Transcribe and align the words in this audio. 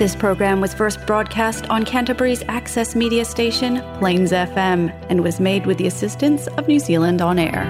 This 0.00 0.16
program 0.16 0.62
was 0.62 0.72
first 0.72 1.04
broadcast 1.06 1.68
on 1.68 1.84
Canterbury's 1.84 2.42
access 2.48 2.96
media 2.96 3.22
station, 3.22 3.82
Plains 3.98 4.32
FM, 4.32 4.90
and 5.10 5.22
was 5.22 5.38
made 5.38 5.66
with 5.66 5.76
the 5.76 5.86
assistance 5.86 6.46
of 6.56 6.66
New 6.66 6.78
Zealand 6.78 7.20
On 7.20 7.38
Air. 7.38 7.68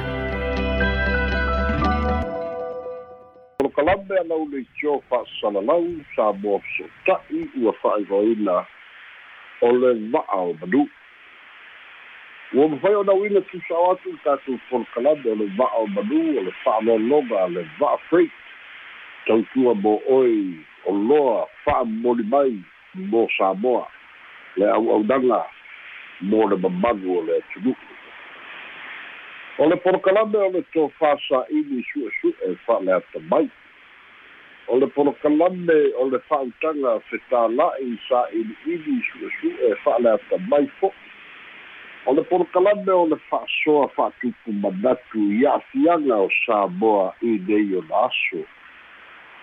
ua 12.52 12.62
atu 13.90 14.18
tatou 14.22 14.54
o 14.70 15.34
le 15.34 15.46
va'a 15.58 15.78
o 15.78 15.86
manu 15.88 16.38
o 16.38 16.42
le 16.46 16.52
le 17.48 17.62
va'a 17.80 17.98
freight 18.08 18.30
tautua 19.26 19.74
mo 19.74 19.98
o 20.86 20.92
loa 20.92 21.46
fa'amoli 21.64 22.22
mai 22.22 22.54
mo 22.94 23.28
samoa 23.38 23.86
le 24.56 24.66
au'aunaga 24.70 25.44
mo 26.20 26.48
le 26.48 26.56
mamagu 26.56 27.18
o 27.18 27.22
le 27.22 27.38
atunu'u 27.38 27.76
o 29.60 29.66
le 29.68 29.76
polokalame 29.76 30.38
o 30.38 30.48
le 30.52 30.62
tofasa'ili 30.72 31.84
su'esu'e 31.92 32.54
fa'aleata 32.64 33.20
mai. 33.30 33.48
O 34.68 34.78
le 34.78 34.86
polokalame 34.86 35.76
o 36.00 36.08
le 36.08 36.18
fa'autaga 36.28 36.94
fetāla'i 37.10 37.90
sa'ili'ili 38.08 38.96
su'esu'e 39.10 39.74
fa'aleata 39.84 40.38
mai 40.48 40.64
fo'i 40.80 41.10
o 42.06 42.14
le 42.16 42.24
polokalame 42.30 42.88
o 42.88 43.04
le 43.12 43.18
fa'asoa 43.28 43.88
fa'atupu 43.96 44.52
manatu 44.62 45.28
i 45.36 45.44
a'afiaga 45.44 46.16
o 46.24 46.28
samoa 46.46 47.12
i 47.20 47.36
nei 47.48 47.74
o 47.76 47.84
le 47.84 47.96
aso 48.00 48.40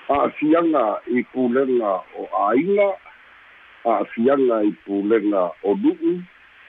a'afiaga 0.10 1.02
i 1.12 1.24
pulega 1.34 1.92
o 2.16 2.28
āiga 2.48 2.88
a'afiaga 3.84 4.62
i 4.64 4.72
pulega 4.86 5.42
o 5.68 5.76
nu'u 5.76 6.14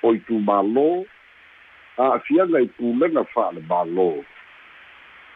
o 0.02 0.12
i 0.16 0.18
tumālō 0.26 0.86
a'afiaga 2.02 2.64
i 2.66 2.68
pulega 2.80 3.22
fa'alemālō 3.34 4.08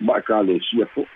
ma 0.08 0.18
ekalesia 0.18 0.86
fo'i 0.94 1.06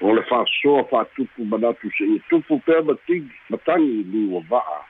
o 0.00 0.14
le 0.14 0.22
fa'asoa 0.30 0.86
fa'atupu 0.90 1.44
manatu 1.50 1.90
se'i 1.98 2.22
tupu 2.30 2.60
pea 2.66 2.82
matigi 2.82 3.34
matagi 3.50 4.04
liua 4.14 4.46
va'a 4.50 4.80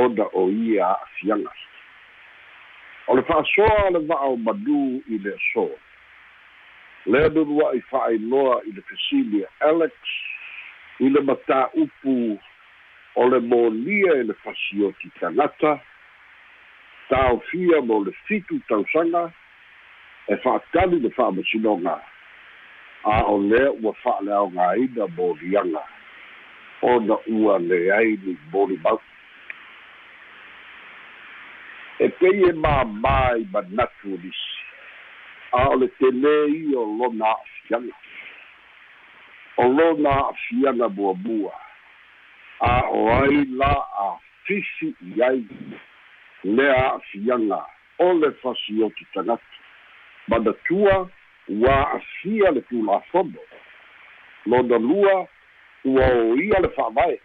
ona 0.00 0.24
o 0.32 0.48
ia 0.50 0.94
a'afiaga 0.94 1.52
o 3.06 3.16
le 3.16 3.22
fa'asoa 3.28 3.90
le 3.90 4.00
va'a 4.08 4.32
o 4.32 4.36
manū 4.48 4.80
i 5.12 5.18
le 5.18 5.36
asoa 5.36 5.76
lea 7.06 7.28
nunua'i 7.28 7.80
fa'ailoa 7.80 8.62
i 8.66 8.72
le 8.72 8.82
fesilia 8.82 9.48
alex 9.60 9.92
i 11.00 11.08
le 11.08 11.20
matā'upu 11.20 12.38
o 13.14 13.28
le 13.28 13.40
molia 13.40 14.16
i 14.20 14.24
le 14.26 14.34
fasioti 14.42 15.10
tagata 15.20 15.78
taofia 17.08 17.80
mo 17.80 18.04
le 18.04 18.12
fitu 18.26 18.58
tausaga 18.68 19.30
e 20.26 20.36
fa'atali 20.36 21.00
le 21.00 21.10
fa'amasinoga 21.10 22.00
a 23.04 23.22
o 23.30 23.38
lea 23.38 23.70
ua 23.72 23.92
fa'aleaogāina 24.02 25.06
mo 25.16 25.36
liaga 25.40 25.84
ona 26.82 27.16
ua 27.26 27.58
leai 27.58 28.18
ni 28.24 28.36
molimau 28.52 29.00
e 31.98 32.08
pei 32.08 32.44
e 32.50 32.52
māmā 32.52 33.18
i 33.40 33.46
manatu 33.52 34.14
o 34.14 34.18
nisi 34.18 34.65
a 35.56 35.74
le 35.76 35.88
tele 35.98 36.34
i 36.52 36.74
o 36.76 36.84
lona 36.98 37.26
a'afiaga 37.26 37.94
o 39.56 39.68
lona 39.68 40.10
a'afiaga 40.10 40.88
muamua 40.88 41.54
a 42.60 42.72
o 42.90 43.00
ai 43.20 43.44
la 43.60 43.72
a 44.04 44.08
fisi 44.44 44.94
i 45.08 45.22
ai 45.22 45.44
le 46.44 46.70
a'afiaga 46.70 47.60
o 47.98 48.12
le 48.12 48.32
fasioti 48.42 49.06
tagata 49.14 49.56
manatua 50.28 51.08
ua 51.48 51.74
a'afia 51.74 52.50
le 52.50 52.60
tulafono 52.60 53.40
lona 54.46 54.78
lua 54.78 55.28
ua 55.84 56.06
o 56.06 56.36
ia 56.36 56.60
le 56.60 56.68
fa'avae 56.68 57.20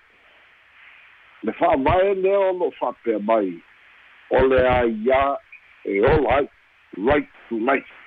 le 1.44 1.52
fa'avae 1.54 2.14
lea 2.14 2.40
o 2.40 2.54
lo'o 2.54 2.72
fa'apea 2.72 3.20
mai 3.20 3.60
o 4.30 4.46
le 4.48 4.68
a 4.68 4.84
iā 4.86 5.38
e 5.86 6.00
ola 6.02 6.38
ai 6.38 6.48
right 6.98 7.30
to 7.50 7.56
life 7.60 8.01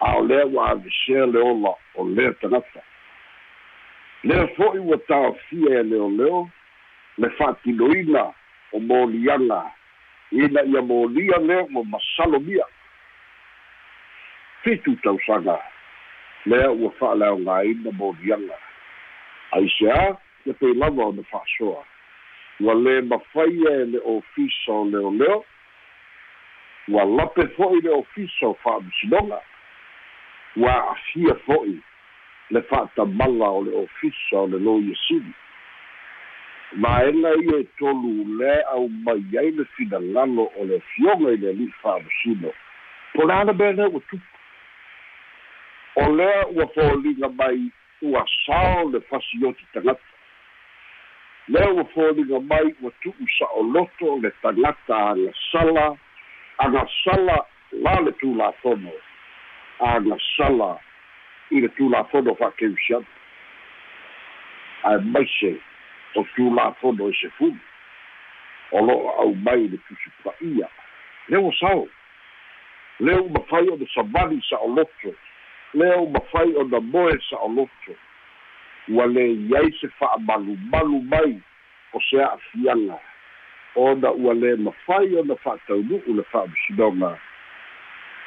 a 0.00 0.16
o 0.16 0.24
lea 0.26 0.46
ua 0.46 0.70
avesea 0.70 1.26
le 1.26 1.38
ola 1.38 1.74
o 1.94 2.08
lea 2.08 2.32
tagata 2.32 2.82
lea 4.22 4.46
fo'i 4.56 4.78
ua 4.78 4.96
tāofia 5.08 5.80
e 5.80 5.82
leoleo 5.82 6.50
le 7.18 7.30
fa'atinoina 7.30 8.32
o 8.72 8.80
moliaga 8.80 9.62
ina 10.30 10.62
ia 10.62 10.82
molia 10.82 11.38
lea 11.38 11.66
ua 11.74 11.84
masalomia 11.84 12.64
fitu 14.62 14.96
tausaga 14.96 15.58
lea 16.46 16.70
ua 16.70 16.90
fa'aleaogāina 16.90 17.92
moliaga 17.92 18.58
aisea 19.50 20.16
ia 20.46 20.54
pei 20.54 20.74
lava 20.74 21.04
ona 21.04 21.22
fa'asoa 21.22 21.84
ua 22.60 22.74
lē 22.74 23.02
mafaia 23.02 23.70
e 23.70 23.84
le 23.84 24.00
ofisa 24.04 24.72
o 24.72 24.84
leoleo 24.84 25.44
ua 26.88 27.04
lape 27.04 27.46
fo'i 27.56 27.80
le 27.80 27.90
ofisa 27.90 28.46
o 28.46 28.54
fa'amasinoga 28.54 29.40
ua 30.56 30.72
a'afia 30.72 31.34
fo'i 31.46 31.80
le 32.50 32.62
fa'atamala 32.62 33.48
o 33.48 33.64
le 33.64 33.72
ofisa 33.76 34.36
o 34.36 34.46
le 34.46 34.58
lo 34.58 34.78
iasili 34.80 35.32
maega 36.72 37.34
ia 37.42 37.58
e 37.58 37.64
tolu 37.78 38.38
lea 38.38 38.68
au 38.68 38.88
mai 38.88 39.24
ai 39.38 39.50
le 39.50 39.64
finagalo 39.64 40.50
o 40.56 40.64
le 40.64 40.76
afioga 40.76 41.32
i 41.32 41.36
le 41.36 41.48
ali'i 41.48 41.72
fa'amasino 41.82 42.52
po 43.12 43.26
lana 43.26 43.52
mea 43.52 43.72
lea 43.72 43.88
ua 43.88 44.00
tupu. 44.00 44.36
O 45.96 46.16
lea 46.16 46.46
ua 46.46 46.66
foliga 46.66 47.28
mai 47.28 47.70
ua 48.02 48.26
sao 48.46 48.88
le 48.90 49.00
fasioti 49.00 49.64
tagata 49.72 50.00
lea 51.48 51.72
ua 51.72 51.84
foliga 51.84 52.40
mai 52.40 52.74
ua 52.80 52.90
tu'u 53.00 53.26
sa'oloto 53.38 54.18
le 54.22 54.30
tagata 54.42 54.96
agasala 55.10 55.96
agasala 56.58 57.46
la 57.72 58.00
le 58.00 58.12
tulafono 58.12 58.90
agasala 59.80 60.78
i 61.50 61.60
le 61.60 61.68
tulafono 61.68 62.34
fa'akeusiana 62.34 63.06
ae 64.82 64.98
maise 64.98 65.56
o 66.14 66.24
tulafono 66.34 67.08
e 67.08 67.14
se 67.20 67.28
fulu 67.38 67.58
o 68.72 68.80
lo'o 68.80 69.10
au 69.20 69.34
mai 69.34 69.68
le 69.68 69.78
tusipa'ia 69.88 70.68
lea 71.28 71.40
ua 71.40 71.52
sao. 71.60 71.88
Lea 73.00 73.22
uma 73.22 73.40
fai 73.50 73.68
o 73.68 73.76
le 73.76 73.86
savali 73.94 74.40
sa'oloto 74.48 75.14
lea 75.74 75.96
uma 75.96 76.20
fai 76.32 76.54
ona 76.56 76.80
moe 76.80 77.18
sa'oloto 77.30 77.94
ua 78.88 79.06
lē 79.06 79.24
iai 79.50 79.72
se 79.80 79.88
fa'amalumalu 79.98 81.02
mai 81.10 81.40
o 81.92 82.00
se 82.00 82.22
a'afiaga 82.22 82.98
ona 83.74 84.12
ua 84.12 84.34
lē 84.34 84.56
mafai 84.62 85.16
ona 85.16 85.34
fa'ataunu'u 85.42 86.14
le 86.16 86.22
fa'amasinoga 86.30 87.18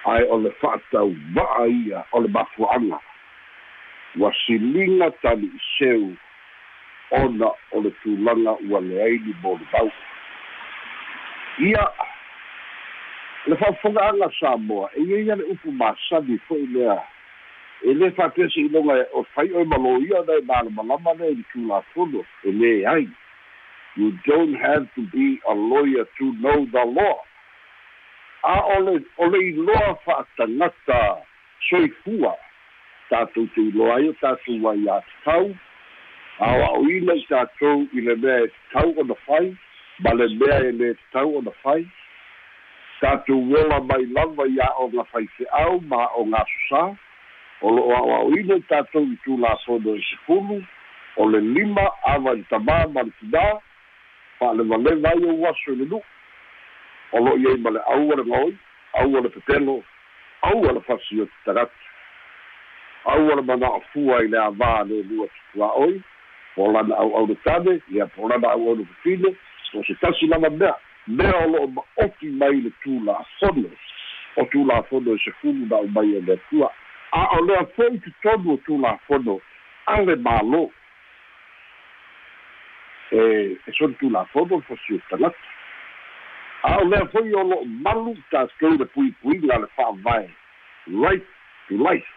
ae 0.06 0.24
o 0.30 0.40
le 0.40 0.52
fa'atauva'a 0.62 1.68
ia 1.68 2.04
o 2.12 2.20
le 2.20 2.28
mafua'aga 2.28 3.00
ua 4.20 4.34
siliga 4.46 5.12
tali 5.22 5.48
i 5.48 5.60
seu 5.78 6.14
ona 7.12 7.52
o 7.72 7.82
le 7.82 7.92
tulaga 8.04 8.58
ua 8.70 8.82
leai 8.82 9.20
ni 9.20 9.34
molimau 9.44 9.92
ia 11.60 11.86
le 13.48 13.56
fa'afoga'aga 13.56 14.32
sa 14.40 14.58
moa 14.58 14.90
e 14.96 15.04
ia 15.04 15.20
ia 15.20 15.36
le 15.36 15.44
upu 15.44 15.72
masani 15.72 16.38
fo'i 16.48 16.66
lea 16.68 17.00
e 17.82 17.94
lē 17.94 18.12
fa'apesi 18.16 18.66
inoga 18.68 19.06
o 19.14 19.24
fai 19.36 19.52
oe 19.54 19.64
maloia 19.64 20.24
na 20.28 20.34
e 20.34 20.42
malamalama 20.42 21.14
le 21.14 21.32
i 21.32 21.44
tulafono 21.52 22.26
e 22.44 22.52
lē 22.52 22.88
ai. 22.88 23.08
You 23.96 24.12
don't 24.26 24.54
have 24.56 24.88
to 24.96 25.02
be 25.12 25.40
a 25.50 25.54
lawyer 25.54 26.06
to 26.20 26.34
know 26.40 26.66
the 26.72 26.84
law 26.86 27.18
a 28.44 28.60
o 28.76 28.80
le 28.80 29.00
o 29.18 29.26
le 29.28 29.40
iloa 29.50 29.96
fa'atagata 30.06 31.18
soifua 31.70 32.36
tatou 33.10 33.48
te 33.56 33.62
iloa 33.62 33.96
ai 33.96 34.10
o 34.10 34.14
tatou 34.22 34.70
ai 34.70 34.88
a 34.88 35.02
tatau 35.02 35.52
aoa'oina 36.40 37.16
i 37.20 37.26
tatou 37.28 37.88
i 37.94 38.02
le 38.02 38.16
mea 38.16 38.46
e 38.46 38.48
tatau 38.48 38.94
ona 39.04 39.16
fai 39.26 39.52
ma 40.00 40.14
le 40.14 40.28
mea 40.40 40.60
e 40.70 40.72
lē 40.72 40.94
tatau 40.96 41.36
ona 41.42 41.52
fai 41.64 41.84
tatou 43.02 43.56
ola 43.60 43.82
mai 43.92 44.06
lava 44.16 44.48
iā 44.48 44.70
o 44.80 44.88
ga 44.94 45.04
faife'au 45.12 45.82
ma 45.92 46.06
o 46.16 46.24
gasosā 46.32 46.84
o 47.62 47.74
lo'o 47.76 47.96
a'oa'oina 47.98 48.56
i 48.56 48.68
tatou 48.72 49.04
i 49.04 49.18
tulafono 49.26 49.98
i 50.00 50.06
sefulu 50.12 50.62
o 51.18 51.28
le 51.28 51.42
lima 51.42 51.90
ava 52.14 52.38
i 52.40 52.46
tamā 52.54 52.86
ma 52.94 53.04
le 53.04 53.12
tinā 53.20 53.44
fa'alevaleva 54.40 55.12
ai 55.12 55.28
ou 55.28 55.44
aso 55.52 55.76
i 55.76 55.82
le 55.84 55.90
nu'u 55.92 56.04
o 57.12 57.20
lo'o 57.20 57.38
iai 57.38 57.58
ma 57.58 57.70
le 57.70 57.80
aua 57.80 58.16
le 58.16 58.24
gaoi 58.24 58.58
aua 58.94 59.22
le 59.22 59.30
petelo 59.30 59.84
aua 60.42 60.74
le 60.74 60.82
fasi 60.82 61.22
o 61.22 61.26
te 61.26 61.38
tagata 61.46 61.72
aua 63.06 63.36
le 63.36 63.42
mana'afua 63.42 64.24
i 64.24 64.28
le 64.28 64.38
avā 64.38 64.88
le 64.88 65.04
lua 65.10 65.28
tupua'oi 65.28 66.02
po 66.56 66.72
lana 66.72 66.96
auau 66.96 67.28
le 67.28 67.36
tane 67.44 67.80
ia 67.90 68.06
po 68.08 68.28
lana 68.28 68.52
auau 68.52 68.76
le 68.76 68.86
fefine 68.86 69.36
o 69.74 69.84
se 69.84 69.96
tasi 70.02 70.28
lava 70.28 70.50
mea 70.50 70.76
mea 71.08 71.36
o 71.46 71.48
lo'o 71.50 71.68
maofi 71.68 72.30
mai 72.30 72.62
le 72.62 72.72
tulafono 72.84 73.70
o 74.38 74.46
tulafono 74.46 75.16
e 75.16 75.20
se 75.24 75.32
fulu 75.42 75.66
na 75.70 75.78
umai 75.78 76.16
e 76.16 76.22
le 76.22 76.34
atua 76.34 76.72
a 77.12 77.38
o 77.38 77.46
lea 77.46 77.66
fo'i 77.76 78.00
totonu 78.00 78.54
o 78.54 78.58
tulafono 78.66 79.40
ale 79.86 80.16
mālō. 80.16 80.70
E 83.12 83.58
e 83.66 83.72
soni 83.72 83.96
tulafono 84.00 84.56
le 84.58 84.62
fasi 84.62 84.94
o 84.94 85.02
tagata 85.10 85.38
a 86.64 86.84
lea 86.84 87.06
fo'i 87.12 87.34
o 87.36 87.44
lo'o 87.44 87.66
malu 87.66 88.16
tatou 88.32 88.78
le 88.78 88.86
puipuiga 88.86 89.56
a 89.56 89.60
le 89.60 89.68
fa'avae 89.76 90.30
right 90.88 91.26
to 91.68 91.78
life. 91.78 92.10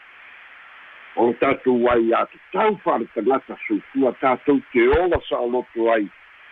O 1.16 1.28
le 1.28 1.34
tatou 1.38 1.88
ai 1.92 2.08
iā 2.10 2.24
tatau 2.32 2.78
fa'ale 2.84 3.06
tagata 3.14 3.56
soifua 3.66 4.12
tatou 4.20 4.58
te 4.72 4.88
ola 4.98 5.20
sa'aloto 5.28 5.90
ai. 5.94 6.08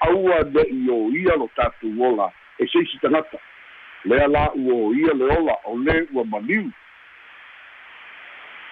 Aua 0.06 0.44
ne'i 0.54 0.86
o 0.90 1.08
ia 1.10 1.34
lo 1.36 1.48
tatou 1.56 2.06
ola. 2.12 2.30
E 2.58 2.66
seisi 2.70 3.00
tagata 3.02 3.40
lea 4.04 4.28
la 4.28 4.52
ua 4.54 4.74
o 4.74 4.94
ia 4.94 5.14
le 5.14 5.24
ola 5.34 5.56
o 5.64 5.74
lē 5.76 6.06
ua 6.12 6.24
maliu 6.24 6.70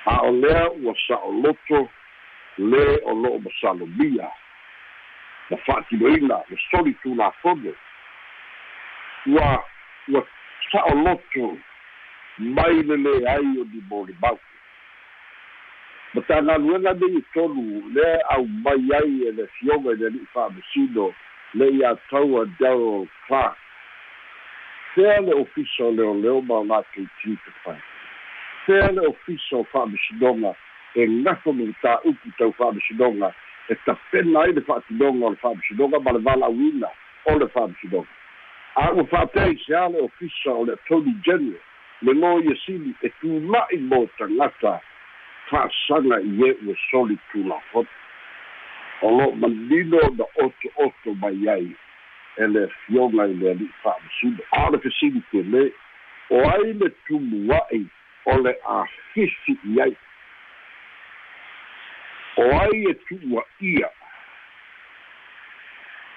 a 0.06 0.14
o 0.28 0.32
lea 0.32 0.70
ua 0.70 0.94
sa'oloto 1.06 1.88
lē 2.58 2.86
o 3.02 3.18
lo'o 3.18 3.42
masalomia 3.42 4.30
na 5.50 5.56
fa'atinoina 5.66 6.40
le 6.48 6.56
soli 6.70 6.94
tulafono 7.02 7.74
ua 9.28 9.64
ua 10.08 10.22
sa'oloto 10.72 11.58
mai 12.38 12.82
le 12.82 12.96
lē 12.96 13.14
ai 13.28 13.58
o 13.60 13.64
limolimagu 13.72 14.40
ma 16.14 16.22
tagaluega 16.22 16.92
nei 16.94 17.22
tolu 17.34 17.82
lea 17.94 18.20
au 18.34 18.46
mai 18.64 18.88
ai 19.00 19.28
e 19.28 19.32
le 19.32 19.46
fioga 19.46 19.92
i 19.92 19.96
le 19.96 20.06
ali'i 20.06 20.26
fa'amasino 20.32 21.12
le 21.54 21.68
ia 21.68 21.94
taua 22.10 22.46
daryl 22.60 23.06
clark 23.26 23.56
sea 24.94 25.20
le 25.20 25.32
ofisa 25.32 25.84
o 25.84 25.92
leoleo 25.92 26.40
ma 26.40 26.54
o 26.54 26.64
lakeiti 26.64 27.36
tafai 27.44 27.80
sea 28.66 28.90
le 28.92 29.06
ofisa 29.06 29.56
o 29.56 29.64
fa'amasinoga 29.64 30.54
e 30.94 31.06
gafa 31.06 31.52
ma 31.52 31.64
le 31.64 31.74
tā'upu 31.82 32.32
tau 32.38 32.52
fa'amasinoga 32.52 33.34
e 33.68 33.74
tapena 33.84 34.40
ai 34.40 34.52
le 34.52 34.60
fa'atinoga 34.60 35.26
o 35.26 35.30
le 35.30 35.36
fa'amasinoga 35.36 36.00
ma 36.00 36.12
le 36.12 36.18
valauina 36.18 36.88
o 37.24 37.38
le 37.38 37.48
fa'amasinoga 37.48 38.17
a 38.74 38.92
ua 38.92 39.04
fa'apea 39.04 39.48
i 39.48 39.58
sea 39.66 39.88
le 39.88 40.00
ofisa 40.00 40.50
o 40.50 40.64
le 40.64 40.72
attorney 40.72 41.14
general 41.24 41.60
le 42.02 42.12
lo 42.12 42.40
ia 42.40 42.56
sili 42.66 42.94
e 43.02 43.08
tuma'i 43.20 43.78
mo 43.78 44.06
tagata 44.18 44.80
fa'asaga 45.50 46.20
i 46.20 46.42
e 46.48 46.56
ua 46.66 46.74
soli 46.90 47.18
tulafota 47.32 47.90
o 49.02 49.10
lo 49.10 49.32
malino 49.32 50.00
na 50.16 50.24
oto 50.44 50.68
oto 50.76 51.14
mai 51.14 51.48
ai 51.48 51.76
e 52.36 52.46
le 52.46 52.68
fioga 52.68 53.26
i 53.26 53.34
le 53.34 53.50
ali'i 53.50 53.70
fa'amasino 53.82 54.42
a 54.50 54.66
o 54.66 54.70
le 54.70 54.78
fesiliti 54.78 55.42
lē 55.42 55.70
o 56.30 56.42
ai 56.50 56.72
le 56.72 56.90
tumua'i 57.06 57.86
o 58.24 58.36
le 58.42 58.54
afifi 58.68 59.58
i 59.64 59.80
ai. 59.80 59.96
O 62.36 62.44
ai 62.60 62.84
e 62.90 62.94
tu'ua'ia 63.08 63.90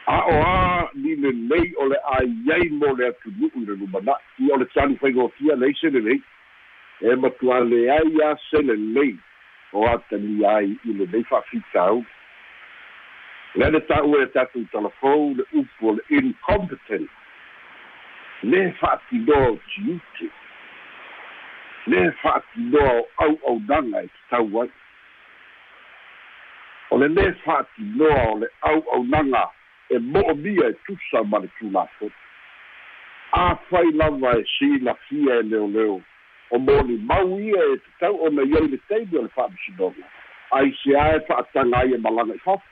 a 0.06 0.18
o 0.25 0.36
a 0.42 0.81
ni 0.93 1.15
lelei 1.15 1.73
o 1.77 1.85
le 1.88 1.97
aiai 2.17 2.69
mo 2.69 2.93
le 2.95 3.07
atunu'u 3.07 3.51
i 3.61 3.65
le 3.65 3.75
lumana'i 3.81 4.45
ia 4.45 4.55
o 4.55 4.57
le 4.57 4.65
tali 4.73 4.95
faigotia 4.95 5.55
lei 5.55 5.73
se 5.81 5.89
lelei 5.89 6.21
e 7.01 7.15
matuale 7.15 7.91
ai 7.91 8.23
a 8.23 8.35
se 8.49 8.61
lelei 8.61 9.17
o 9.73 9.88
atali 9.88 10.45
ai 10.45 10.73
i 10.85 10.93
lenei 10.93 11.23
fa'afitau 11.23 12.03
lea 13.55 13.69
le 13.69 13.79
ta'u 13.81 14.15
e 14.21 14.27
tatou 14.27 14.65
talafou 14.71 15.35
le 15.35 15.43
upu 15.53 15.89
o 15.89 15.93
le 15.93 16.03
incompetent. 16.09 17.09
Le 18.44 18.71
fa'atinoa 18.79 19.49
o 19.51 19.57
tiuti 19.67 20.29
le 21.87 22.11
fa'atinoa 22.21 22.94
o 22.99 23.07
au'aunaga 23.17 24.03
e 24.03 24.07
tatau 24.07 24.61
ai. 24.61 24.71
O 26.91 26.97
le 26.97 27.07
lē 27.07 27.25
fa'atinoa 27.44 28.23
o 28.31 28.37
le 28.39 28.47
au'aunaga 28.61 29.44
e 29.91 29.99
mo'omia 29.99 30.67
e 30.69 30.75
tusa 30.85 31.23
ma 31.23 31.39
le 31.39 31.49
tulafono 31.59 32.11
afai 33.31 33.91
lava 33.93 34.31
e 34.39 34.45
silafia 34.57 35.35
e 35.35 35.43
leoleo 35.43 36.01
o 36.49 36.59
moli 36.59 36.97
mau 36.97 37.39
ia 37.39 37.63
e 37.73 37.77
tatau 37.77 38.23
ona 38.27 38.41
iai 38.43 38.67
le 38.67 38.79
taimi 38.88 39.17
o 39.17 39.21
le 39.21 39.29
fa'amasinoga 39.35 40.03
aisea 40.51 41.15
e 41.15 41.19
fa'ataga 41.27 41.77
ai 41.77 41.93
e 41.93 41.97
malaga 41.97 42.33
i 42.33 42.39
fafu 42.39 42.67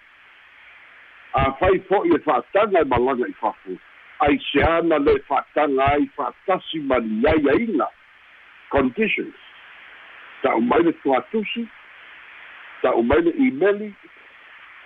afai 1.34 1.80
fo'i 1.92 2.16
e 2.16 2.20
fa'ataga 2.20 2.82
e 2.82 2.86
malaga 2.86 3.28
i 3.28 3.34
fafu 3.34 3.78
aisea 4.20 4.82
na 4.82 4.98
le 4.98 5.20
fa'ataga 5.28 5.86
ai 5.94 6.10
fa'atasi 6.16 6.80
ma 6.80 6.98
liaiaina 7.00 7.88
conditions. 8.70 9.34
Ta'u 10.42 10.62
mai 10.62 10.84
le 10.84 10.94
tuatusi. 11.04 11.68
Ta'u 12.82 13.04
mai 13.04 13.22
le 13.22 13.32
imeli 13.32 13.94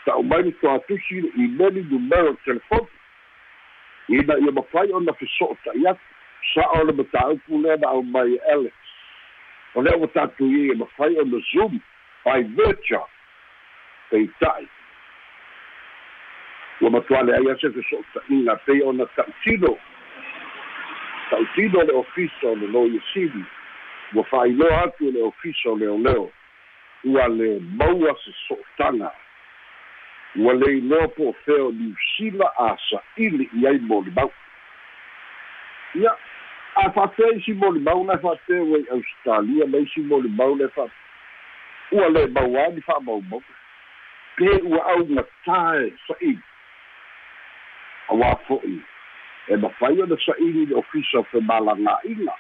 ta'u 0.06 0.24
mai 0.24 0.44
le 0.44 0.52
tuatusi 0.52 1.22
le 1.22 1.30
imeli 1.36 1.86
numero 1.90 2.34
telefoni 2.46 2.88
ina 4.08 4.38
ia 4.38 4.52
mafai 4.52 4.92
ona 4.94 5.14
feso'o 5.14 5.58
ta'i 5.64 5.88
atu. 5.88 6.02
Sa'a 6.54 6.82
o 6.82 6.84
le 6.84 6.94
mataupu 6.94 7.62
lea 7.62 7.78
na 7.78 7.88
au 7.88 8.04
mai 8.04 8.38
alex 8.52 8.74
o 9.76 9.82
lea 9.82 9.98
ua 9.98 10.08
tatou 10.08 10.48
ia 10.48 10.66
ia 10.66 10.76
mafai 10.76 11.20
ona 11.20 11.40
zoom 11.54 11.80
by 12.26 12.44
virtua 12.44 13.08
peita'i. 14.10 14.68
Ua 16.82 16.90
matuale 16.90 17.34
ai 17.34 17.52
ase 17.52 17.70
feso'o 17.70 18.04
ta'iga 18.14 18.56
pei 18.66 18.82
ona 18.82 19.06
ta'utino. 19.16 19.78
Ta'utino 21.30 21.84
le 21.84 21.94
ofisa 21.94 22.48
o 22.48 22.56
le 22.56 22.68
lo 22.68 22.88
iasili 22.88 23.46
ua 24.14 24.24
fa'ailoa 24.24 24.84
atu 24.84 25.12
le 25.12 25.22
ofisa 25.22 25.70
o 25.70 25.78
leoleo 25.78 26.32
ua 27.04 27.28
le 27.28 27.60
maua 27.60 28.16
se 28.26 28.32
so'otaga 28.48 29.12
ua 30.36 30.54
le 30.54 30.78
iloa 30.78 31.08
po 31.08 31.30
o 31.30 31.34
fea 31.46 31.64
o 31.64 31.72
niusila 31.72 32.52
a 32.58 32.78
sa'ili 32.90 33.50
i 33.62 33.68
ai 33.68 33.80
mo 33.80 34.02
limau 34.02 34.32
ia 35.96 36.16
a 36.76 36.90
fa'apea 36.92 37.36
isi 37.38 37.54
mo 37.54 37.72
limau 37.72 38.06
le 38.08 38.18
fa'apea 38.18 38.64
uai 38.64 38.86
ausitalia 38.92 39.66
ma 39.68 39.78
isi 39.78 40.02
mo 40.02 40.22
limau 40.22 40.56
le 40.56 40.70
fa 40.70 40.88
ua 41.92 42.10
le 42.10 42.28
mau 42.28 42.58
ani 42.66 42.82
fa'amaumau 42.82 43.44
pe 44.36 44.50
ua 44.64 44.82
augatā 44.96 45.60
e 45.86 45.92
sa'ili 46.08 46.42
auā 48.10 48.34
fo'i 48.48 48.80
e 49.48 49.56
mafai 49.58 50.02
ona 50.02 50.18
sa'ili 50.26 50.66
le 50.66 50.76
ofisa 50.82 51.20
o 51.20 51.24
femalagā'iga 51.30 52.36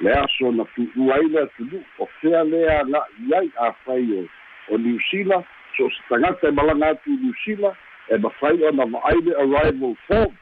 le 0.00 0.12
aso 0.20 0.52
na 0.52 0.64
tu'u 0.76 1.12
ai 1.16 1.28
le 1.32 1.42
atunu 1.42 1.80
o 1.98 2.06
fea 2.20 2.44
lea 2.44 2.80
aga'i 2.80 3.34
ai 3.40 3.50
afai 3.68 4.06
o 4.20 4.26
o 4.68 4.78
niusila 4.78 5.44
so 5.76 5.90
se 5.90 6.02
tagata 6.08 6.48
e 6.48 6.50
malaga 6.50 6.88
atu 6.88 7.10
i 7.10 7.16
niusila 7.16 7.76
e 8.08 8.18
mafai 8.18 8.64
ona 8.64 8.84
va'ai 8.86 9.20
le 9.24 9.34
arrival 9.34 9.94
form. 10.06 10.36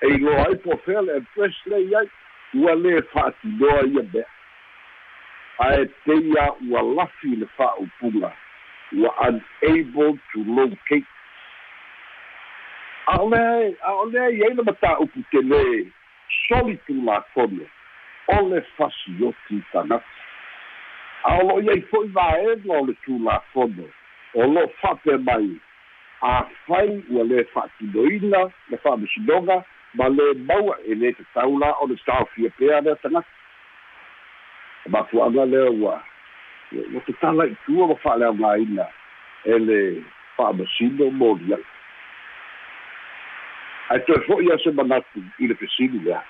E 0.00 0.06
iloa 0.08 0.46
ai 0.46 0.56
po 0.56 0.76
fea 0.84 1.02
le 1.02 1.16
empress 1.16 1.54
lei 1.66 1.94
ai 1.94 2.08
ua 2.54 2.74
lē 2.74 3.02
fa'atinoa 3.12 3.82
ia 3.86 4.02
mea. 4.12 4.28
Ae 5.58 5.86
teia 6.04 6.52
ua 6.70 6.82
lafi 6.82 7.36
le 7.36 7.46
fa'aupuga 7.56 8.32
ua 8.92 9.10
unable 9.28 10.18
to 10.32 10.44
locate. 10.44 11.06
A 13.06 13.20
o 13.20 13.28
lea 13.28 13.74
a 13.82 13.92
o 13.92 14.04
lea 14.04 14.28
i 14.30 14.44
ai 14.44 14.54
le 14.54 14.62
matāupu 14.62 15.24
telē 15.32 15.90
soli 16.46 16.76
tulakono 16.86 17.66
o 18.28 18.48
le 18.48 18.60
fasioti 18.76 19.62
tagata 19.72 20.04
a 21.24 21.34
o 21.38 21.42
lo'o 21.46 21.62
iai 21.62 21.82
fo'i 21.90 22.08
vaega 22.14 22.78
o 22.78 22.86
le 22.86 22.94
tulafono 23.04 23.86
o 24.34 24.46
lo'o 24.46 24.68
fa'ape 24.80 25.16
mai 25.26 25.50
afai 26.22 27.02
ua 27.10 27.24
lē 27.24 27.44
fa'atinoina 27.52 28.40
le 28.70 28.76
fa'amasinoga 28.82 29.56
ma 29.94 30.08
lē 30.08 30.26
maua 30.48 30.76
e 30.86 30.94
lē 30.94 31.12
tatau 31.18 31.58
la 31.58 31.72
o 31.82 31.86
le 31.86 31.96
taofia 32.06 32.50
pea 32.58 32.80
lea 32.80 32.96
tagata 33.02 33.28
mafua'aga 34.88 35.44
lea 35.44 35.70
ua. 35.70 36.02
Ua 36.72 37.00
tatala 37.06 37.46
itua 37.46 37.86
ma 37.86 37.96
fa'aleaogāina 38.04 38.86
e 39.44 39.58
le 39.58 39.80
fa'amasino 40.36 41.10
moliai 41.10 41.64
ae 43.92 43.98
toe 44.06 44.20
fo'i 44.26 44.48
a 44.52 44.58
se 44.58 44.70
manatu 44.70 45.20
i 45.38 45.46
le 45.50 45.54
fesili 45.54 45.98
lea. 46.06 46.22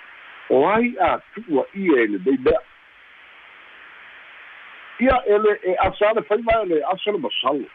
O 0.51 0.67
ai 0.69 0.97
a 0.99 1.19
tu'ua'ia 1.35 2.01
e 2.03 2.07
lenei 2.17 2.39
mea. 2.49 2.65
Ia 4.99 5.23
ele 5.27 5.55
e 5.63 5.77
asa 5.87 6.13
le 6.17 6.23
fai 6.27 6.43
mai 6.43 6.67
le 6.67 6.83
asa 6.95 7.13
le 7.13 7.19
masalo 7.19 7.69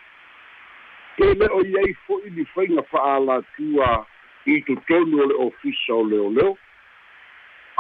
e 1.17 1.33
le 1.33 1.47
o 1.49 1.61
iai 1.65 1.93
fo'i 2.05 2.29
ni 2.29 2.45
faiga 2.53 2.83
fa'alatua 2.91 4.05
i 4.45 4.61
totonu 4.67 5.21
o 5.23 5.25
le 5.31 5.35
ofisa 5.47 5.93
o 5.93 6.03
leoleo 6.05 6.57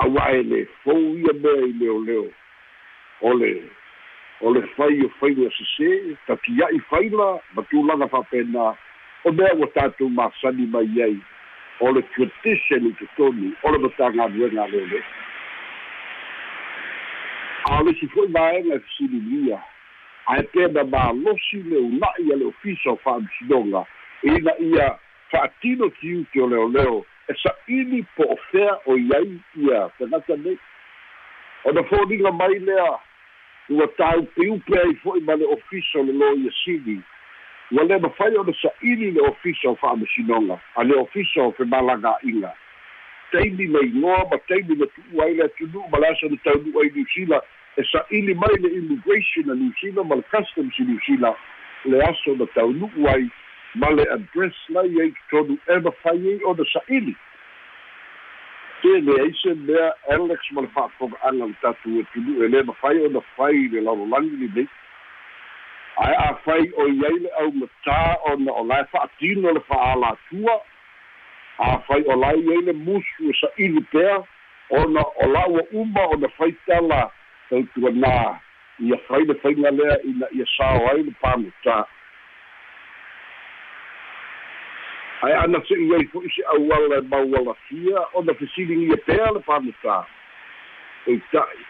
auā 0.05 0.27
e 0.39 0.43
le 0.43 0.65
fou 0.83 1.13
ia 1.17 1.33
mea 1.43 1.67
i 1.67 1.73
leoleo 1.81 2.25
o 3.21 3.33
le 3.33 3.53
o 4.41 4.53
le 4.53 4.65
fai 4.73 4.99
o 5.05 5.09
faiga 5.19 5.49
sesē 5.59 5.91
takia'i 6.27 6.81
faila 6.89 7.29
ma 7.53 7.65
tulaga 7.69 8.09
fa'apena 8.13 8.73
o 9.23 9.31
mea 9.31 9.53
ua 9.55 9.67
tatou 9.75 10.09
masani 10.09 10.65
mai 10.73 11.01
ai. 11.03 11.17
O 11.79 11.91
le 11.93 12.01
tradition 12.01 12.89
i 12.89 12.93
totonu 12.97 13.53
o 13.63 13.71
le 13.71 13.77
matagaluega 13.77 14.63
a 14.63 14.67
leolei 14.67 15.03
a 17.69 17.81
o 17.81 17.83
lesi 17.85 18.07
fo'i 18.13 18.31
vaega 18.33 18.75
e 18.75 18.79
fesililia 18.79 19.59
ae 20.27 20.43
pena 20.43 20.83
malosi 20.83 21.63
le 21.63 21.77
una'i 21.77 22.31
a 22.33 22.35
le 22.35 22.45
ofisa 22.45 22.91
o 22.91 22.99
fa'amasinoga 23.03 23.85
ina 24.23 24.51
ia 24.59 24.87
fa'atino 25.31 25.89
tiuti 25.89 26.41
o 26.41 26.47
leoleo 26.47 27.05
e 27.27 27.33
sa'ili 27.43 28.03
po 28.15 28.23
o 28.23 28.37
fea 28.51 28.77
o 28.85 28.97
iai 28.97 29.39
ia. 29.55 29.89
Tagata 29.99 30.35
nei. 30.37 30.57
Ona 31.63 31.83
foliga 31.83 32.31
mai 32.31 32.59
lea 32.59 32.99
ua 33.69 33.87
taupiupe 33.87 34.79
ai 34.79 34.95
fo'i 35.03 35.21
ma 35.21 35.35
le 35.35 35.45
ofisa 35.45 35.99
o 35.99 36.03
le 36.03 36.13
lo 36.13 36.35
ia 36.35 36.51
sili 36.63 37.01
ua 37.71 37.83
le 37.83 37.99
mafai 37.99 38.37
ona 38.37 38.53
sa'ili 38.61 39.11
le 39.11 39.21
ofisa 39.21 39.69
o 39.69 39.75
fa'amasinoga 39.75 40.59
a 40.75 40.83
le 40.83 40.95
ofisa 40.95 41.41
o 41.41 41.51
femalaga'iga 41.51 42.53
taimi 43.31 43.67
le 43.67 43.79
igoa 43.79 44.23
ma 44.31 44.37
taimi 44.47 44.75
le 44.75 44.87
tu'u 44.87 45.21
ai 45.21 45.33
le 45.33 45.43
atunu'u 45.43 45.89
ma 45.91 45.99
le 45.99 46.07
asa 46.07 46.27
le 46.27 46.37
taunu'u 46.43 46.79
ai 46.79 46.91
niusila 46.95 47.41
e 47.77 47.83
sa'ili 47.91 48.33
mai 48.33 48.57
le 48.59 48.69
immigration 48.73 49.51
a 49.51 49.55
niusila 49.55 50.03
ma 50.03 50.15
le 50.15 50.23
customs 50.33 50.79
i 50.79 50.83
niusila 50.83 51.35
le 51.85 52.01
aso 52.09 52.35
na 52.35 52.45
taunu'u 52.55 53.07
ai 53.13 53.29
ma 53.75 53.89
le 53.91 54.03
address 54.13 54.55
lai 54.69 55.01
ai 55.01 55.13
totonu 55.29 55.57
e 55.67 55.79
mafai 55.79 56.27
ai 56.31 56.39
ona 56.43 56.65
sa'ili 56.73 57.15
te 58.81 58.93
leai 59.01 59.33
se 59.41 59.53
mea 59.53 59.93
alex 60.09 60.51
ma 60.51 60.61
le 60.61 60.67
fa'afoga'aga 60.73 61.45
le 61.45 61.55
tatu 61.61 61.99
e 61.99 62.03
tunu 62.13 62.41
e 62.43 62.47
lē 62.47 62.63
mafai 62.65 63.01
ona 63.05 63.21
fai 63.35 63.67
le 63.73 63.81
lalolagi 63.81 64.37
lenei 64.41 64.67
ae 66.05 66.15
a 66.23 66.33
fai 66.45 66.65
o 66.77 66.87
iai 66.87 67.19
le 67.19 67.29
aumatā 67.43 67.99
ona 68.31 68.57
o 68.61 68.63
lae 68.71 68.87
fa'atino 68.91 69.53
le 69.53 69.61
fa'alatua 69.69 70.57
a 71.57 71.77
fai 71.87 72.01
o 72.05 72.17
lai 72.25 72.41
ai 72.55 72.61
le 72.71 72.73
musu 72.73 73.29
e 73.29 73.37
sa'ili 73.41 73.85
pea 73.93 74.17
ona 74.81 75.05
o 75.25 75.29
la 75.33 75.45
ua 75.47 75.63
uma 75.71 76.07
ona 76.17 76.27
fai 76.37 76.51
tala 76.65 77.05
tautuanā 77.49 78.17
ia 78.79 78.97
fai 79.07 79.23
le 79.25 79.35
faiga 79.43 79.71
lea 79.71 79.97
ina 80.03 80.27
ia 80.31 80.45
sao 80.57 80.87
ai 80.91 81.03
le 81.03 81.13
pamatā 81.21 81.77
ae 85.25 85.33
ana 85.33 85.61
se'i 85.69 85.87
ai 85.97 86.05
fo'i 86.11 86.29
se 86.35 86.43
auala 86.53 86.99
e 87.01 87.07
maualafia 87.13 88.05
ona 88.13 88.33
fesiligia 88.41 88.97
pea 89.07 89.31
le 89.33 89.41
pamatā 89.47 89.97
eita'i 91.07 91.65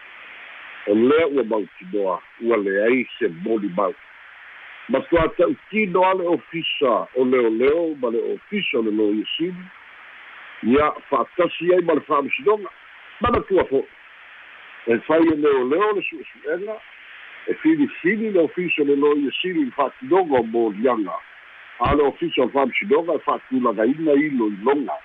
o 0.88 0.96
lea 0.96 1.27
ua 1.27 1.43
mautinoa 1.43 2.19
ua 2.41 2.57
leai 2.57 3.07
se 3.19 3.27
moli 3.27 3.69
mau. 3.75 3.93
Ma 4.89 5.00
toa 5.00 5.27
ta'utino 5.38 6.03
a 6.10 6.13
le 6.13 6.27
ofisa 6.27 6.93
o 7.15 7.25
leoleo 7.25 7.96
ma 8.01 8.10
le 8.10 8.22
ofisa 8.34 8.79
o 8.79 8.81
le 8.81 8.91
lo 8.91 9.12
iasili 9.15 9.63
ia 10.63 10.91
fa'atasi 11.10 11.74
ai 11.74 11.81
ma 11.81 11.93
le 11.93 12.01
fa'amasinoga 12.01 12.69
manatua 13.22 13.65
fo'i 13.65 13.84
e 13.84 13.96
fai 14.96 15.27
e 15.27 15.36
leoleo 15.36 15.91
le 15.91 16.01
su'esu'ega 16.01 16.75
e 17.48 17.53
filifili 17.53 18.32
le 18.32 18.39
ofisa 18.39 18.82
o 18.82 18.86
le 18.86 18.96
lo 18.96 19.15
iasili 19.15 19.67
i 19.67 19.72
fa'atinoga 19.72 20.39
o 20.39 20.44
moliaga 20.44 21.15
a 21.79 21.96
le 21.96 22.03
ofisa 22.03 22.44
o 22.44 22.50
fa'amasinoga 22.50 23.13
e 23.13 23.20
fa'atulagaina 23.20 24.13
ilo 24.13 24.48
i 24.48 24.58
loga 24.63 24.98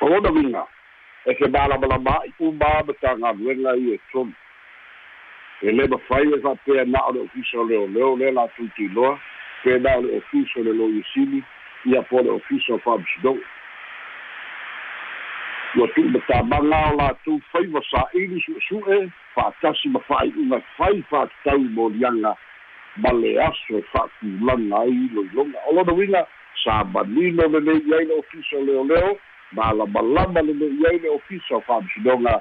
o 0.00 0.06
ona 0.06 0.30
viga 0.32 0.66
e 1.24 1.34
ke 1.34 1.48
malamalama'i 1.48 2.32
uma 2.38 2.82
ma 2.86 2.94
tagaluega 3.00 3.76
i 3.76 3.94
e 3.94 4.00
tolu 4.12 4.32
e 5.62 5.72
le 5.72 5.88
mafai 5.88 6.32
e 6.34 6.40
fa'apea 6.40 6.84
na 6.84 7.06
o 7.06 7.12
le 7.12 7.20
ofisa 7.20 7.58
o 7.58 7.64
leoleo 7.64 8.16
le 8.16 8.30
latou 8.30 8.68
tiloa 8.76 9.18
pena 9.62 9.98
o 9.98 10.00
le 10.02 10.16
ofisa 10.16 10.60
o 10.60 10.62
le 10.62 10.72
lo 10.72 10.88
iasili 10.88 11.44
ia 11.84 12.02
po 12.02 12.22
le 12.22 12.30
ofisa 12.30 12.74
o 12.74 12.78
fa'amasinoga 12.78 13.46
ua 15.76 15.88
tu'u 15.88 16.08
matamaga 16.08 16.78
o 16.90 16.96
latou 16.96 17.40
fai 17.52 17.66
vasa'ili 17.66 18.40
su'esu'e 18.46 18.98
fa'atasi 19.34 19.88
ma 19.88 20.00
fa'ai'uga 20.08 20.60
fai 20.76 21.02
fa'atatau 21.10 21.64
moliaga 21.74 22.34
ma 23.02 23.12
le 23.12 23.32
aso 23.42 23.78
e 23.78 23.82
fa'atulaga 23.90 24.78
ai 24.80 24.94
iloiloga 25.06 25.58
o 25.66 25.74
lona 25.74 25.92
uiga 25.92 26.22
sa 26.62 26.84
manino 26.84 27.48
lele'i 27.48 27.94
ai 27.98 28.06
le 28.06 28.14
ofisa 28.22 28.56
o 28.56 28.64
leoleo 28.64 29.18
malamalama 29.52 30.46
lele'i 30.46 30.86
ai 30.86 30.98
le 30.98 31.08
ofisa 31.08 31.58
o 31.58 31.60
fa'amasinoga 31.66 32.38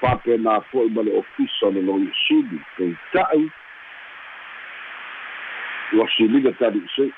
fa'apena 0.00 0.60
fo'i 0.70 0.90
ma 0.92 1.02
le 1.02 1.16
ofisa 1.24 1.72
le 1.72 1.80
loiasili 1.88 2.60
peita'i 2.76 3.48
ua 5.96 6.08
siliga 6.16 6.52
tali'isei 6.52 7.12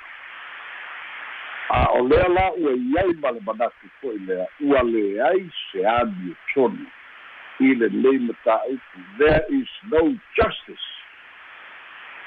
a 1.68 1.86
o 1.98 2.08
lea 2.08 2.28
la 2.28 2.52
ua 2.52 2.72
iai 2.72 3.14
ma 3.22 3.30
le 3.30 3.40
manatu 3.40 3.88
fo'i 4.00 4.18
lea 4.18 4.46
ua 4.60 4.82
leai 4.82 5.50
se 5.70 5.86
ami 5.86 6.30
e 6.30 6.36
tonu. 6.54 6.86
I 7.60 7.74
lenei 7.74 8.18
mataupu 8.18 9.00
there 9.18 9.44
is 9.50 9.68
no 9.90 10.14
justice. 10.36 10.86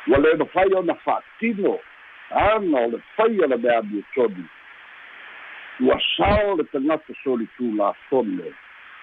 Ua 0.07 0.17
le 0.17 0.35
mafai 0.37 0.73
ona 0.73 0.95
fa'atino 0.95 1.79
ana 2.31 2.77
o 2.79 2.87
le 2.87 3.01
fai 3.15 3.39
o 3.39 3.47
le 3.47 3.57
mea 3.57 3.77
ami 3.79 3.99
e 3.99 4.03
tonu. 4.15 4.43
Ua 5.79 5.99
sao 6.17 6.55
le 6.55 6.63
tagata 6.63 7.13
solitulafone 7.23 8.53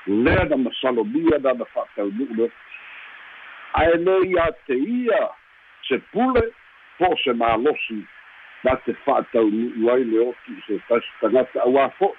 lea 0.07 0.45
na 0.45 0.57
masalomia 0.57 1.38
na 1.38 1.52
na 1.52 1.64
fa'ataunu'u 1.64 2.35
le 2.37 2.50
ae 3.76 3.97
lē 4.00 4.14
iā 4.33 4.47
te 4.66 4.76
ia 4.78 5.23
se 5.88 5.99
pule 6.12 6.43
po 6.99 7.11
o 7.12 7.16
se 7.23 7.33
malosi 7.33 7.99
na 8.64 8.76
te 8.84 8.92
fa'ataunu'u 9.04 9.90
ai 9.92 10.04
le 10.04 10.20
oti 10.28 10.52
i 10.52 10.62
se 10.66 10.78
tasi 10.88 11.12
tagata 11.20 11.64
auā 11.66 11.88
fo'i 11.98 12.14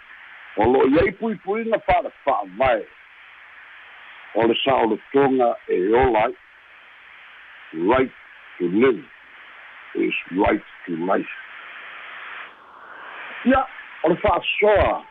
o 0.58 0.70
lo'i 0.74 1.00
ai 1.02 1.12
puipuiga 1.20 1.80
fa'ale 1.88 2.12
fa'avae 2.26 2.86
o 4.36 4.48
le 4.48 4.56
sa'olotoga 4.64 5.50
e 5.68 5.82
ola 6.04 6.26
ai 6.28 6.36
right 7.92 8.12
to 8.58 8.70
live 8.70 9.04
is 9.96 10.14
right 10.38 10.64
to 10.86 10.96
life. 11.06 11.36
Ia 13.46 13.66
o 14.04 14.10
le 14.10 14.18
fa'asoa 14.24 15.04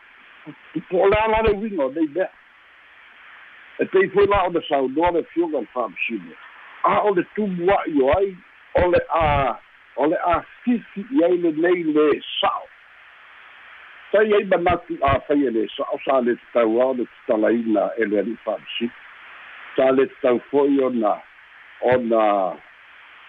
po 0.89 1.03
o 1.03 1.07
le 1.07 1.17
ala 1.23 1.53
uiga 1.53 1.85
o 1.85 1.91
nei 1.91 2.07
mea. 2.15 2.29
E 3.79 3.85
pei 3.85 4.09
foi 4.09 4.27
la 4.27 4.45
o 4.47 4.51
le 4.51 4.61
saunoa 4.69 5.11
le 5.11 5.23
fioga 5.33 5.59
le 5.59 5.67
fa'amasino 5.73 6.35
a 6.83 7.01
o 7.03 7.13
le 7.15 7.23
tumua'i 7.35 8.01
o 8.01 8.11
ai 8.17 8.35
o 8.81 8.91
le 8.91 8.99
a 9.09 9.23
o 9.97 10.07
le 10.07 10.17
a 10.31 10.41
fifi 10.63 11.05
i 11.17 11.23
ai 11.25 11.37
lenei 11.43 11.83
lē 11.95 12.07
sa'o. 12.39 12.67
Tai 14.11 14.33
ai 14.37 14.45
manatu 14.51 14.97
a 15.01 15.17
fai 15.27 15.41
e 15.49 15.51
lē 15.55 15.65
sa'o 15.75 15.99
sa 16.05 16.19
le 16.25 16.35
tatau 16.41 16.81
ao 16.81 16.93
le 16.99 17.05
tatalaina 17.13 17.89
e 17.97 18.05
le 18.05 18.19
ali'i 18.21 18.37
fa'amasino 18.45 18.93
sa 19.75 19.91
le 19.97 20.07
tatau 20.13 20.39
fo'i 20.51 20.79
ona 20.89 21.15
ona 21.93 22.21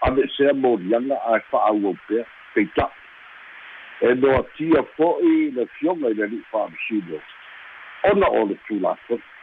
ame'esea 0.07 0.53
moliaga 0.53 1.17
ae 1.33 1.41
fa'aauau 1.51 1.97
pea 2.07 2.23
peita'i 2.53 4.09
e 4.11 4.15
noatia 4.21 4.85
fo'i 4.95 5.51
le 5.57 5.65
fioga 5.79 6.13
i 6.13 6.17
le 6.21 6.23
ali'i 6.29 6.47
fa'amasino 6.51 7.19
ona 8.13 8.27
o 8.39 8.45
le 8.51 8.55
tulafoni 8.67 9.38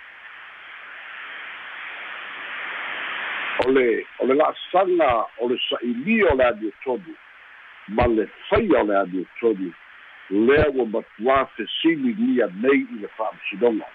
le 3.66 4.06
o 4.18 4.26
le 4.26 4.34
la'asaga 4.34 5.26
o 5.38 5.48
le 5.48 5.58
sa'ilia 5.68 6.32
o 6.32 6.36
le 6.36 6.44
aniotonu 6.44 7.14
ma 7.88 8.06
le 8.06 8.28
faia 8.48 8.80
o 8.80 8.86
le 8.86 8.96
aniotonu 8.98 9.72
lea 10.30 10.70
ua 10.74 10.86
matuā 10.94 11.44
fesiligia 11.56 12.48
nei 12.62 12.82
i 12.82 13.02
le 13.02 13.08
fa'amasinoga 13.16 13.86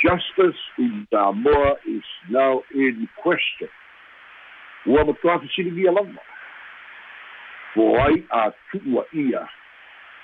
justice 0.00 0.60
in 0.78 1.06
samoa 1.10 1.76
is 1.86 2.04
now 2.28 2.62
in 2.74 3.08
question. 3.16 3.68
Ua 4.86 5.04
matuā 5.04 5.38
fesiligia 5.42 5.92
lava 5.92 6.24
po 7.74 7.92
ai 8.00 8.22
atu'ua'ia 8.30 9.42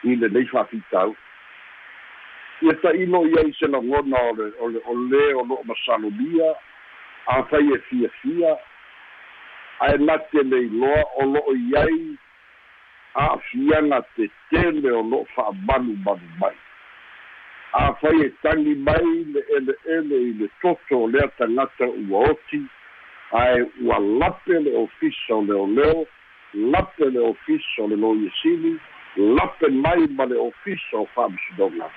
i 0.09 0.16
lenei 0.16 0.47
fa'afitau 0.49 1.14
ia 2.62 2.75
ta'ilo 2.82 3.26
i 3.28 3.35
ai 3.42 3.52
se 3.59 3.68
lagona 3.68 4.21
o 4.30 4.35
le 4.38 4.47
o 4.61 4.68
le 4.73 4.80
o 4.87 4.94
lē 4.94 5.25
o 5.35 5.42
lo'o 5.44 5.64
masalomia 5.68 6.52
afai 7.26 7.73
e 7.73 7.79
fiafia 7.79 8.57
ae 9.81 9.97
late 9.97 10.43
le 10.43 10.59
iloa 10.61 11.05
o 11.17 11.26
lo'o 11.26 11.55
i 11.55 11.76
ai 11.76 12.17
a'afiaga 13.14 14.02
tetele 14.17 14.91
o 14.93 15.02
lo'o 15.02 15.25
fa'amalumalu 15.35 16.29
mai. 16.41 16.57
Afai 17.73 18.21
e 18.26 18.31
tagi 18.43 18.75
mai 18.75 19.25
le 19.33 19.41
ele'ele 19.57 20.17
i 20.29 20.33
le 20.38 20.49
toto 20.62 21.02
o 21.02 21.07
lea 21.09 21.29
tagata 21.38 21.87
ua 21.87 22.31
oti 22.31 22.62
ae 23.33 23.67
ua 23.81 23.99
lape 23.99 24.61
le 24.61 24.76
ofisa 24.76 25.35
o 25.35 25.43
leoleo 25.43 26.07
lape 26.55 27.11
le 27.11 27.21
ofisa 27.21 27.83
o 27.83 27.88
le 27.88 27.97
loiesili 27.97 28.79
lape 29.17 29.69
mai 29.69 30.07
ma 30.17 30.25
le 30.25 30.37
ofisa 30.37 30.97
o 30.97 31.07
fa'amasinoga 31.14 31.91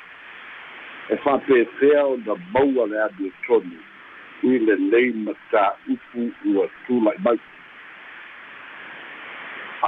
e 1.09 1.17
fa'apefea 1.17 2.05
ona 2.05 2.35
maua 2.53 2.87
le 2.87 3.01
amiotonu 3.03 3.94
i 4.43 4.59
lenei 4.59 5.11
matā'upu 5.25 6.31
ua 6.53 6.67
tula'i 6.87 7.21
mai 7.23 7.39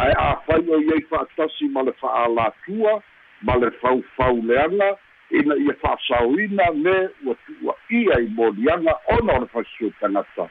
ae 0.02 0.14
afai 0.24 0.62
o 0.70 0.80
iai 0.82 1.02
fa'atasi 1.10 1.70
ma 1.76 1.84
le 1.84 1.94
fa'alatua 2.02 3.02
ma 3.42 3.56
le 3.58 3.72
faufauleaga 3.82 4.90
ina 5.30 5.56
ia 5.56 5.74
fa'asaoina 5.82 6.72
me 6.84 6.96
ua 7.26 7.36
tu'uaʻia 7.46 8.22
i 8.24 8.28
moliaga 8.36 8.94
ona 9.18 9.34
o 9.34 9.40
le 9.40 9.48
faisue 9.54 9.92
tagata 10.00 10.50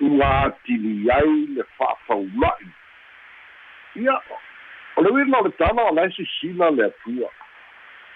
ua 0.00 0.30
atili 0.42 1.10
ai 1.10 1.46
le 1.56 1.64
fa'afaula'i 1.78 2.70
ia 4.04 4.20
o 4.96 5.02
le 5.02 5.10
uina 5.10 5.38
o 5.38 5.44
le 5.44 5.50
tala 5.50 5.82
o 5.90 5.94
lae 5.94 6.10
sisila 6.16 6.70
le 6.70 6.84
atua 6.84 7.30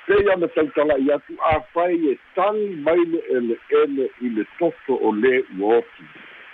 pei 0.06 0.30
ana 0.32 0.48
tautala'i 0.48 1.12
atu 1.12 1.34
afai 1.42 2.08
e 2.10 2.18
tagi 2.34 2.66
mai 2.86 3.04
le 3.12 3.18
ele'ele 3.36 4.10
i 4.20 4.28
le 4.28 4.44
toto 4.58 4.94
o 4.94 5.10
lē 5.12 5.42
ua 5.58 5.78
oti 5.78 6.04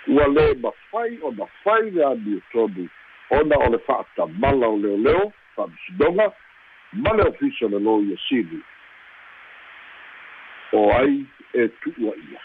ua 0.07 0.25
lē 0.27 0.45
mafai 0.63 1.19
ona 1.21 1.45
fai 1.63 1.91
le 1.91 2.05
aniotonu 2.05 2.87
ona 3.29 3.55
o 3.65 3.69
le 3.69 3.77
fa'atamala 3.77 4.67
o 4.67 4.77
leoleo 4.77 5.31
fa'amisinoga 5.55 6.31
ma 6.93 7.13
le 7.13 7.23
ofisa 7.29 7.67
le 7.67 7.79
lo 7.79 8.01
ia 8.01 8.17
sili 8.27 8.59
o 10.73 10.89
ai 10.97 11.25
e 11.53 11.67
tu'uaʻia 11.67 12.41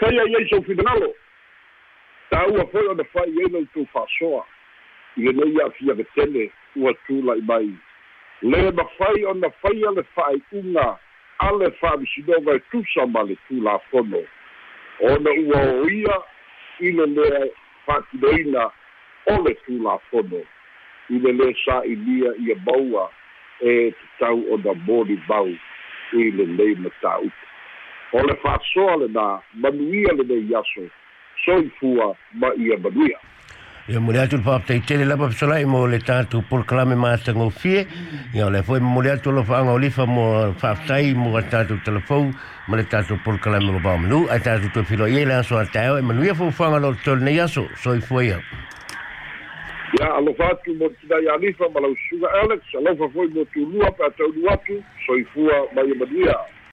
kai 0.00 0.18
ai 0.18 0.34
ai 0.34 0.48
soufinagalo 0.48 1.14
tāua 2.30 2.66
foi 2.72 2.86
ona 2.86 3.04
fai 3.04 3.30
ai 3.30 3.50
lau 3.54 3.66
tou 3.74 3.86
fa'asoa 3.92 4.44
i 5.16 5.22
lenei 5.22 5.60
a'afia 5.62 5.94
ketele 5.94 6.50
ua 6.76 6.94
tula'i 7.06 7.42
mai 7.42 7.70
le 8.42 8.70
mafai 8.72 9.24
ona 9.24 9.50
faia 9.50 9.90
le 9.90 10.02
fa'ai'uga 10.14 10.98
a 11.38 11.52
le 11.52 11.70
fa'amisinoga 11.80 12.54
e 12.54 12.60
tusa 12.70 13.06
ma 13.06 13.22
le 13.22 13.36
tulafono 13.48 14.22
ona 15.00 15.30
ua 15.30 15.60
o 15.80 15.88
ia 15.88 16.16
i 16.80 16.92
le 16.92 17.06
lea 17.06 17.46
fa'atinoina 17.86 18.70
o 19.26 19.42
le 19.42 19.54
tulafono 19.54 20.42
i 21.10 21.18
le 21.18 21.32
lē 21.32 21.54
sa'ilia 21.64 22.34
ia 22.38 22.56
maua 22.66 23.10
e 23.60 23.92
tatau 23.92 24.44
ona 24.52 24.74
moli 24.74 25.16
bau 25.28 25.48
i 26.12 26.30
lelei 26.30 26.74
matāupu 26.74 27.46
o 28.12 28.22
le 28.26 28.36
fa'asoa 28.42 28.96
lenā 29.02 29.24
manuia 29.54 30.12
lenei 30.18 30.54
aso 30.54 30.84
soifua 31.44 32.14
ma 32.34 32.52
ia 32.56 32.78
manuia 32.78 33.18
ia 33.88 34.00
mo 34.00 34.12
le 34.12 34.18
atu 34.18 34.36
le 34.36 34.42
faapataitele 34.42 35.04
lava 35.06 35.28
fesolai 35.30 35.64
mo 35.64 35.86
le 35.86 35.98
tatou 35.98 36.42
polokalame 36.50 36.96
matagofie 36.98 37.86
ia 38.34 38.46
o 38.46 38.50
le 38.50 38.62
foi 38.62 38.80
mo 38.80 39.00
le 39.00 39.12
atu 39.12 39.30
lo 39.30 39.44
faaga 39.44 39.70
o 39.70 39.78
lifa 39.78 40.06
mo 40.06 40.52
faafetai 40.58 41.14
mo 41.14 41.36
a 41.36 41.42
tatou 41.42 41.78
telefou 41.84 42.34
ma 42.66 42.76
le 42.76 42.82
tatou 42.82 43.16
polokalame 43.22 43.70
lo 43.70 43.78
vaomanu 43.78 44.26
ae 44.26 44.40
tatou 44.42 44.70
tuafilo 44.74 45.06
ia 45.06 45.22
i 45.22 45.24
le 45.24 45.34
aso 45.34 45.58
ataeo 45.58 45.98
e 45.98 46.02
manuia 46.02 46.34
faufaga 46.34 46.82
lo 46.82 46.90
le 46.90 46.98
tole 47.04 47.22
nei 47.22 47.38
aso 47.38 47.68
soifua 47.78 48.24
ia 48.24 48.40
ia 50.00 50.14
alofa 50.18 50.50
atu 50.50 50.74
mo 50.74 50.90
tinai 50.98 51.28
alifa 51.28 51.70
ma 51.70 51.80
lausuga 51.80 52.26
alex 52.42 52.62
alofa 52.74 53.06
foi 53.14 53.28
mo 53.28 53.44
tulua 53.54 53.90
pe 53.92 54.02
ataunu 54.02 54.50
atu 54.50 54.82
soifua 55.06 55.62
ma 55.74 55.86
ia 55.86 55.94
manuia 55.94 56.34